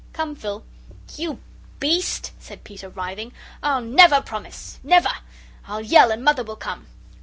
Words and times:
Come, 0.13 0.35
Phil!" 0.35 0.63
"You 1.15 1.39
beast!" 1.79 2.31
said 2.39 2.63
Peter, 2.63 2.89
writhing. 2.89 3.33
"I'll 3.61 3.81
never 3.81 4.19
promise, 4.19 4.79
never. 4.83 5.11
I'll 5.67 5.81
yell, 5.81 6.09
and 6.09 6.23
Mother 6.23 6.43
will 6.43 6.55
come." 6.55 6.87